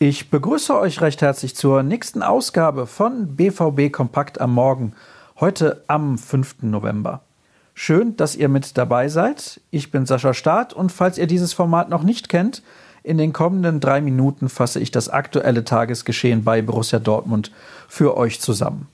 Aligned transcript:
Ich 0.00 0.30
begrüße 0.30 0.78
euch 0.78 1.00
recht 1.00 1.22
herzlich 1.22 1.56
zur 1.56 1.82
nächsten 1.82 2.22
Ausgabe 2.22 2.86
von 2.86 3.36
BVB 3.36 3.92
Kompakt 3.92 4.40
am 4.40 4.54
Morgen, 4.54 4.94
heute 5.40 5.82
am 5.86 6.16
5. 6.18 6.62
November. 6.62 7.22
Schön, 7.74 8.16
dass 8.16 8.36
ihr 8.36 8.48
mit 8.48 8.78
dabei 8.78 9.08
seid. 9.08 9.60
Ich 9.70 9.90
bin 9.90 10.06
Sascha 10.06 10.34
Staat 10.34 10.72
und 10.72 10.92
falls 10.92 11.18
ihr 11.18 11.26
dieses 11.26 11.52
Format 11.52 11.88
noch 11.90 12.02
nicht 12.02 12.28
kennt, 12.28 12.62
in 13.02 13.18
den 13.18 13.32
kommenden 13.32 13.80
drei 13.80 14.00
Minuten 14.00 14.48
fasse 14.48 14.80
ich 14.80 14.90
das 14.90 15.08
aktuelle 15.08 15.64
Tagesgeschehen 15.64 16.44
bei 16.44 16.62
Borussia 16.62 16.98
Dortmund 16.98 17.52
für 17.88 18.16
euch 18.16 18.40
zusammen. 18.40 18.88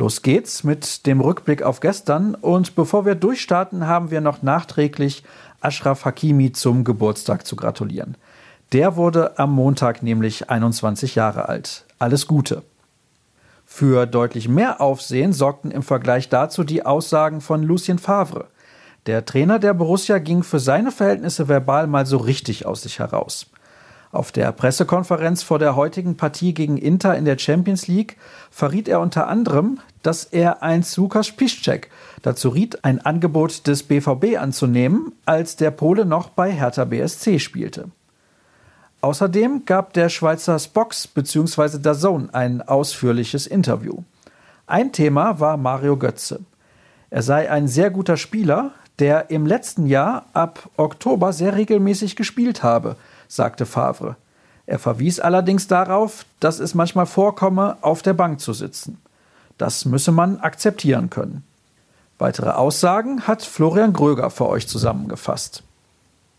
Los 0.00 0.22
geht's 0.22 0.64
mit 0.64 1.04
dem 1.04 1.20
Rückblick 1.20 1.62
auf 1.62 1.80
gestern 1.80 2.34
und 2.34 2.74
bevor 2.74 3.04
wir 3.04 3.14
durchstarten, 3.14 3.86
haben 3.86 4.10
wir 4.10 4.22
noch 4.22 4.40
nachträglich 4.40 5.24
Ashraf 5.60 6.06
Hakimi 6.06 6.52
zum 6.52 6.84
Geburtstag 6.84 7.46
zu 7.46 7.54
gratulieren. 7.54 8.16
Der 8.72 8.96
wurde 8.96 9.38
am 9.38 9.54
Montag 9.54 10.02
nämlich 10.02 10.48
21 10.48 11.16
Jahre 11.16 11.50
alt. 11.50 11.84
Alles 11.98 12.26
Gute. 12.26 12.62
Für 13.66 14.06
deutlich 14.06 14.48
mehr 14.48 14.80
Aufsehen 14.80 15.34
sorgten 15.34 15.70
im 15.70 15.82
Vergleich 15.82 16.30
dazu 16.30 16.64
die 16.64 16.86
Aussagen 16.86 17.42
von 17.42 17.62
Lucien 17.62 17.98
Favre. 17.98 18.46
Der 19.04 19.26
Trainer 19.26 19.58
der 19.58 19.74
Borussia 19.74 20.16
ging 20.16 20.42
für 20.44 20.60
seine 20.60 20.92
Verhältnisse 20.92 21.46
verbal 21.46 21.86
mal 21.86 22.06
so 22.06 22.16
richtig 22.16 22.64
aus 22.64 22.80
sich 22.80 23.00
heraus. 23.00 23.50
Auf 24.12 24.32
der 24.32 24.50
Pressekonferenz 24.50 25.44
vor 25.44 25.60
der 25.60 25.76
heutigen 25.76 26.16
Partie 26.16 26.52
gegen 26.52 26.76
Inter 26.76 27.16
in 27.16 27.24
der 27.24 27.38
Champions 27.38 27.86
League 27.86 28.16
verriet 28.50 28.88
er 28.88 28.98
unter 29.00 29.28
anderem, 29.28 29.78
dass 30.02 30.24
er 30.24 30.64
einst 30.64 30.96
Lukas 30.96 31.30
Piszczek 31.30 31.90
dazu 32.22 32.48
riet, 32.48 32.84
ein 32.84 33.00
Angebot 33.00 33.68
des 33.68 33.84
BVB 33.84 34.36
anzunehmen, 34.36 35.12
als 35.26 35.54
der 35.54 35.70
Pole 35.70 36.04
noch 36.04 36.30
bei 36.30 36.50
Hertha 36.50 36.84
BSC 36.84 37.38
spielte. 37.38 37.88
Außerdem 39.00 39.64
gab 39.64 39.92
der 39.92 40.08
Schweizer 40.08 40.58
Spox 40.58 41.06
bzw. 41.06 41.78
Dazone 41.78 42.30
ein 42.32 42.62
ausführliches 42.62 43.46
Interview. 43.46 43.98
Ein 44.66 44.92
Thema 44.92 45.38
war 45.38 45.56
Mario 45.56 45.96
Götze. 45.96 46.40
Er 47.10 47.22
sei 47.22 47.48
ein 47.48 47.68
sehr 47.68 47.90
guter 47.90 48.16
Spieler, 48.16 48.72
der 48.98 49.30
im 49.30 49.46
letzten 49.46 49.86
Jahr 49.86 50.26
ab 50.32 50.68
Oktober 50.76 51.32
sehr 51.32 51.56
regelmäßig 51.56 52.16
gespielt 52.16 52.62
habe, 52.62 52.96
sagte 53.30 53.64
Favre. 53.64 54.16
Er 54.66 54.78
verwies 54.78 55.20
allerdings 55.20 55.68
darauf, 55.68 56.26
dass 56.40 56.58
es 56.58 56.74
manchmal 56.74 57.06
vorkomme, 57.06 57.78
auf 57.80 58.02
der 58.02 58.12
Bank 58.12 58.40
zu 58.40 58.52
sitzen. 58.52 59.00
Das 59.56 59.84
müsse 59.84 60.12
man 60.12 60.40
akzeptieren 60.40 61.10
können. 61.10 61.44
Weitere 62.18 62.50
Aussagen 62.50 63.26
hat 63.26 63.42
Florian 63.42 63.92
Gröger 63.92 64.30
für 64.30 64.48
euch 64.48 64.68
zusammengefasst. 64.68 65.62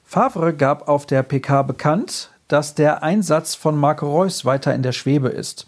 Favre 0.05 0.53
gab 0.53 0.87
auf 0.87 1.05
der 1.05 1.23
PK 1.23 1.63
bekannt, 1.63 2.29
dass 2.47 2.75
der 2.75 3.01
Einsatz 3.01 3.55
von 3.55 3.77
Marco 3.77 4.11
Reus 4.11 4.45
weiter 4.45 4.75
in 4.75 4.83
der 4.83 4.91
Schwebe 4.91 5.29
ist. 5.29 5.67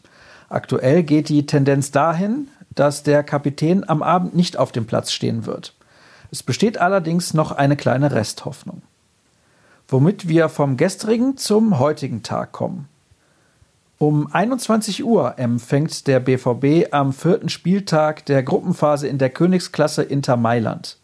Aktuell 0.50 1.04
geht 1.04 1.30
die 1.30 1.46
Tendenz 1.46 1.92
dahin, 1.92 2.50
dass 2.76 3.04
der 3.04 3.24
Kapitän 3.24 3.88
am 3.88 4.04
Abend 4.04 4.36
nicht 4.36 4.58
auf 4.58 4.72
dem 4.72 4.86
Platz 4.86 5.12
stehen 5.12 5.46
wird. 5.46 5.74
Es 6.32 6.44
besteht 6.44 6.78
allerdings 6.78 7.34
noch 7.34 7.52
eine 7.52 7.78
kleine 7.78 8.12
Resthoffnung. 8.12 8.82
Womit 9.88 10.28
wir 10.28 10.50
vom 10.50 10.78
gestrigen 10.78 11.38
zum 11.38 11.80
heutigen 11.80 12.23
Tag 12.23 12.52
kommen. 12.52 12.88
Um 14.00 14.28
21 14.34 15.03
Uhr 15.03 15.36
empfängt 15.38 16.08
der 16.08 16.20
BVB 16.20 16.92
am 16.92 17.14
vierten 17.14 17.50
Spieltag 17.50 18.25
der 18.25 18.44
Gruppenphase 18.44 19.08
in 19.08 19.17
der 19.17 19.30
Königsklasse 19.30 20.03
Inter 20.03 20.36
Mailand. 20.36 20.98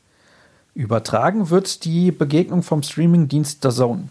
Übertragen 0.74 1.50
wird 1.50 1.86
die 1.86 2.12
Begegnung 2.12 2.64
vom 2.64 2.84
Streamingdienst 2.84 3.62
The 3.64 3.70
Zone. 3.70 4.10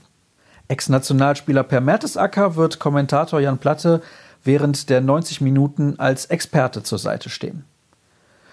Ex-Nationalspieler 0.69 1.65
Per 1.65 1.81
Mertesacker 1.81 2.57
wird 2.57 2.79
Kommentator 2.79 3.41
Jan 3.41 3.59
Platte 3.59 4.03
während 4.45 4.89
der 4.91 5.01
90 5.01 5.41
Minuten 5.41 5.99
als 5.99 6.27
Experte 6.27 6.83
zur 6.83 6.99
Seite 6.99 7.31
stehen. 7.31 7.65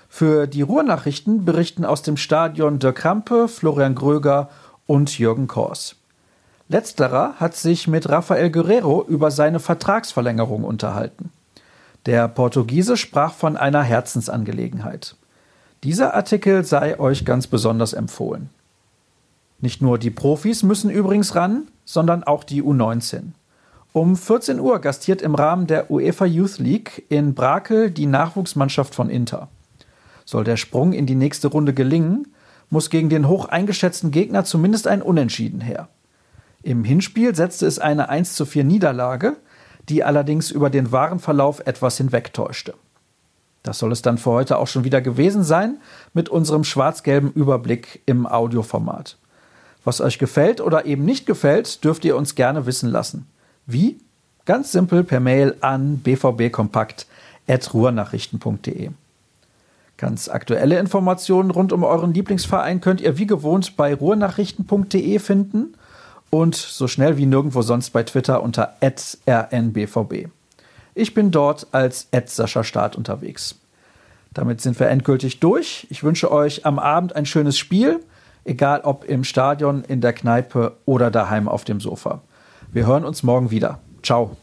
Für 0.09 0.47
die 0.47 0.61
Ruhrnachrichten 0.61 1.45
berichten 1.45 1.85
aus 1.85 2.01
dem 2.01 2.17
Stadion 2.17 2.79
Dirk 2.79 2.97
Krampe, 2.97 3.47
Florian 3.47 3.95
Gröger 3.95 4.50
und 4.85 5.17
Jürgen 5.17 5.47
Kors. 5.47 5.95
Letzterer 6.68 7.36
hat 7.36 7.56
sich 7.56 7.88
mit 7.88 8.09
Rafael 8.09 8.50
Guerrero 8.50 9.06
über 9.08 9.30
seine 9.30 9.59
Vertragsverlängerung 9.59 10.64
unterhalten. 10.64 11.31
Der 12.08 12.28
Portugiese 12.28 12.98
sprach 12.98 13.34
von 13.34 13.56
einer 13.56 13.84
Herzensangelegenheit. 13.84 15.16
Dieser 15.84 16.16
Artikel 16.16 16.64
sei 16.66 17.00
euch 17.00 17.24
ganz 17.24 17.46
besonders 17.46 17.94
empfohlen. 17.94 18.50
Nicht 19.59 19.84
nur 19.84 20.00
die 20.00 20.09
Profis 20.09 20.64
müssen 20.64 20.90
übrigens 20.90 21.36
ran, 21.36 21.68
sondern 21.86 22.24
auch 22.24 22.44
die 22.44 22.64
U19. 22.64 23.34
Um 23.94 24.16
14 24.16 24.59
Uhr 24.59 24.80
gastiert 24.80 25.22
im 25.22 25.36
Rahmen 25.36 25.68
der 25.68 25.90
UEFA 25.92 26.26
Youth 26.26 26.58
League 26.58 27.06
in 27.09 27.36
Brakel 27.36 27.92
die 27.92 28.08
Nachwuchsmannschaft 28.08 28.94
von 28.96 29.09
Inter. 29.09 29.50
Soll 30.26 30.44
der 30.44 30.58
Sprung 30.58 30.94
in 30.94 31.06
die 31.06 31.16
nächste 31.16 31.47
Runde 31.47 31.74
gelingen, 31.74 32.28
muss 32.72 32.90
gegen 32.90 33.09
den 33.09 33.28
hoch 33.28 33.46
eingeschätzten 33.46 34.09
Gegner 34.09 34.44
zumindest 34.44 34.88
ein 34.88 35.03
Unentschieden 35.03 35.62
her. 35.62 35.88
Im 36.66 36.84
Hinspiel 36.84 37.34
setzte 37.36 37.68
es 37.68 37.78
eine 37.78 38.09
1 38.09 38.34
zu 38.34 38.44
4 38.44 38.64
Niederlage, 38.64 39.36
die 39.88 40.03
allerdings 40.03 40.50
über 40.50 40.72
den 40.72 40.92
wahren 40.92 41.20
Verlauf 41.20 41.59
etwas 41.68 41.98
hinwegtäuschte. 41.98 42.74
Das 43.62 43.78
soll 43.78 43.92
es 43.92 44.02
dann 44.02 44.18
für 44.18 44.31
heute 44.31 44.58
auch 44.58 44.66
schon 44.66 44.84
wieder 44.84 45.00
gewesen 45.00 45.44
sein 45.44 45.78
mit 46.16 46.28
unserem 46.28 46.64
schwarz-gelben 46.64 47.31
Überblick 47.34 48.02
im 48.08 48.26
Audioformat. 48.26 49.20
Was 49.84 50.02
euch 50.02 50.18
gefällt 50.18 50.59
oder 50.59 50.88
eben 50.88 51.06
nicht 51.06 51.28
gefällt, 51.28 51.84
dürft 51.84 52.03
ihr 52.03 52.18
uns 52.18 52.34
gerne 52.34 52.66
wissen 52.66 52.90
lassen. 52.90 53.28
Wie? 53.68 54.00
Ganz 54.46 54.72
simpel 54.72 55.03
per 55.03 55.20
Mail 55.20 55.56
an 55.62 56.00
bvbkompakt.ruhrnachrichten.de. 56.00 58.90
Ganz 59.97 60.30
aktuelle 60.30 60.80
Informationen 60.80 61.52
rund 61.52 61.72
um 61.72 61.84
euren 61.84 62.16
Lieblingsverein 62.16 62.82
könnt 62.82 63.02
ihr 63.02 63.20
wie 63.20 63.28
gewohnt 63.28 63.78
bei 63.78 63.94
ruhrnachrichten.de 63.94 65.20
finden 65.20 65.76
und 66.41 66.56
so 66.56 66.88
schnell 66.88 67.18
wie 67.18 67.25
nirgendwo 67.25 67.62
sonst 67.62 67.91
bei 67.91 68.03
Twitter 68.03 68.44
unter 68.44 68.75
rnbvb. 68.81 70.29
Ich 70.94 71.13
bin 71.13 71.31
dort 71.31 71.68
als 71.72 72.07
Sascha 72.25 72.63
Start 72.63 72.96
unterwegs. 72.96 73.56
Damit 74.34 74.62
sind 74.62 74.79
wir 74.79 74.90
endgültig 74.90 75.40
durch. 75.40 75.88
Ich 75.90 76.03
wünsche 76.03 76.31
euch 76.31 76.66
am 76.66 76.79
Abend 76.79 77.16
ein 77.16 77.25
schönes 77.25 77.57
Spiel 77.57 78.00
egal 78.46 78.81
ob 78.81 79.03
im 79.03 79.23
Stadion, 79.23 79.84
in 79.84 80.00
der 80.00 80.13
Kneipe 80.13 80.78
oder 80.85 81.12
daheim 81.12 81.50
auf 81.50 81.66
dem 81.66 81.81
Sofa. 81.81 82.22
Wir 82.72 82.85
hören 82.85 83.03
uns 83.03 83.23
morgen 83.23 83.52
wieder. 83.52 83.79
Ciao. 84.02 84.38